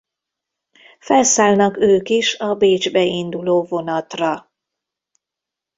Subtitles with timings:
[0.99, 4.51] Felszállnak ők is a Bécsbe induló vonatra.